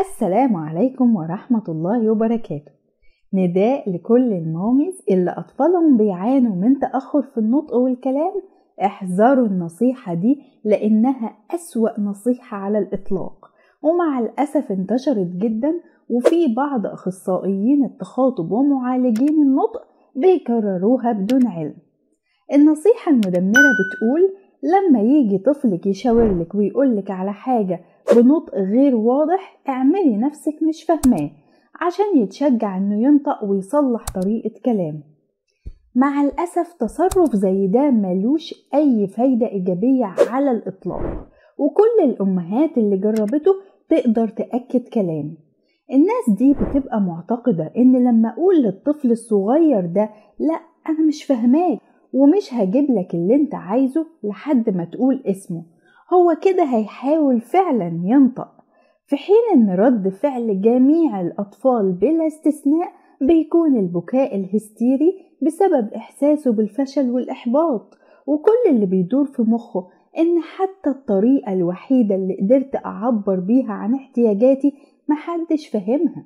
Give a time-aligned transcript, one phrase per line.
[0.00, 2.72] السلام عليكم ورحمة الله وبركاته.
[3.34, 8.32] نداء لكل الماميز اللي أطفالهم بيعانوا من تأخر في النطق والكلام
[8.84, 13.50] احذروا النصيحة دي لأنها أسوأ نصيحة على الإطلاق.
[13.82, 15.72] ومع الأسف انتشرت جدا
[16.10, 19.82] وفي بعض أخصائيين التخاطب ومعالجين النطق
[20.16, 21.74] بيكرروها بدون علم.
[22.52, 27.80] النصيحة المدمرة بتقول لما يجي طفلك يشاورلك ويقولك على حاجة
[28.16, 31.30] بنطق غير واضح اعملي نفسك مش فاهماه
[31.80, 35.02] عشان يتشجع إنه ينطق ويصلح طريقة كلامه
[35.94, 41.28] مع الأسف تصرف زي ده ملوش أي فايدة إيجابية على الإطلاق
[41.58, 43.52] وكل الأمهات اللي جربته
[43.88, 45.38] تقدر تأكد كلامي
[45.92, 51.78] الناس دي بتبقى معتقدة إن لما أقول للطفل الصغير ده لأ أنا مش فاهماك
[52.12, 55.62] ومش هجيب لك اللي أنت عايزه لحد ما تقول اسمه
[56.14, 58.48] هو كده هيحاول فعلا ينطق.
[59.06, 67.10] في حين إن رد فعل جميع الأطفال بلا استثناء بيكون البكاء الهستيري بسبب إحساسه بالفشل
[67.10, 67.94] والإحباط.
[68.26, 69.86] وكل اللي بيدور في مخه
[70.18, 74.72] إن حتى الطريقة الوحيدة اللي قدرت أعبر بيها عن احتياجاتي
[75.08, 76.24] محدش فاهمها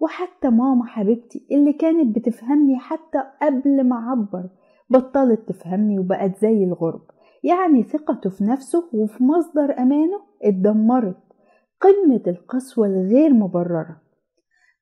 [0.00, 4.48] وحتى ماما حبيبتي اللي كانت بتفهمني حتى قبل ما أعبر
[4.90, 7.00] بطلت تفهمني وبقت زي الغرب.
[7.42, 11.16] يعني ثقته في نفسه وفي مصدر أمانه اتدمرت.
[11.80, 14.00] قمة القسوة الغير مبررة.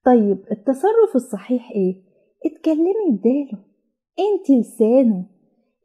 [0.05, 2.03] طيب التصرف الصحيح إيه؟
[2.47, 3.65] اتكلمي بداله.
[4.19, 5.27] أنت لسانه.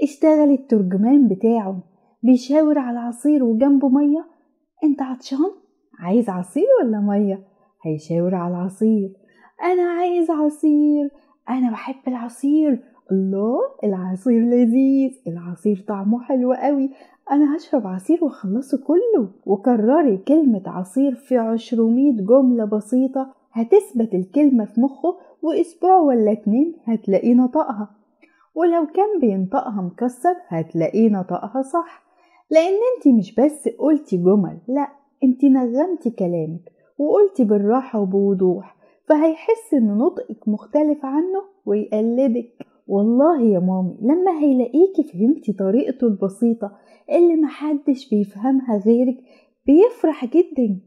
[0.01, 1.83] اشتغلي الترجمان بتاعه.
[2.23, 4.25] بيشاور على عصير وجنبه مية.
[4.83, 5.51] أنت عطشان؟
[5.99, 7.47] عايز عصير ولا مية؟
[7.85, 9.13] هيشاور على العصير
[9.63, 11.09] أنا عايز عصير.
[11.49, 12.83] أنا بحب العصير.
[13.13, 16.89] الله العصير لذيذ العصير طعمه حلو قوي.
[17.31, 19.29] أنا هشرب عصير وأخلصه كله.
[19.45, 23.33] وكرري كلمة عصير في عشرمية جملة بسيطة.
[23.51, 27.89] هتثبت الكلمة في مخه وأسبوع ولا اتنين هتلاقيه نطقها.
[28.55, 32.03] ولو كان بينطقها مكسر هتلاقيه نطقها صح.
[32.51, 34.87] لأن انت مش بس قلتي جمل لأ
[35.23, 38.75] انت نغمتي كلامك وقلتي بالراحة وبوضوح.
[39.09, 42.72] فهيحس إن نطقك مختلف عنه ويقلدك.
[42.87, 46.71] والله يا مامي لما هيلاقيكي فهمتي طريقته البسيطة
[47.09, 49.17] اللي محدش بيفهمها غيرك
[49.65, 50.79] بيفرح جدا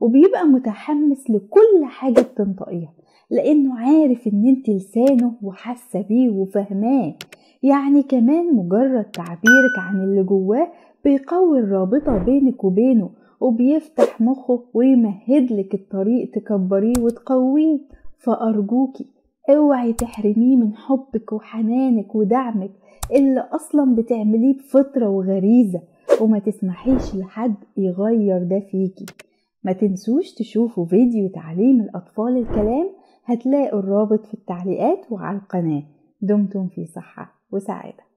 [0.00, 2.92] وبيبقى متحمس لكل حاجة بتنطقيها
[3.30, 7.14] لأنه عارف إن أنت لسانه وحاسة بيه وفهماه
[7.62, 10.68] يعني كمان مجرد تعبيرك عن اللي جواه
[11.04, 13.10] بيقوي الرابطة بينك وبينه
[13.40, 17.78] وبيفتح مخه ويمهدلك الطريق تكبريه وتقويه.
[18.18, 19.06] فأرجوكي
[19.50, 22.70] اوعي تحرميه من حبك وحنانك ودعمك
[23.14, 25.80] اللي أصلا بتعمليه بفطرة وغريزة
[26.20, 29.06] وما تسمحيش لحد يغير ده فيكي.
[29.64, 32.88] ما تنسوش تشوفوا فيديو تعليم الأطفال الكلام
[33.24, 35.82] هتلاقوا الرابط في التعليقات وعلى القناة.
[36.22, 38.07] دمتم في صحة وسعادة.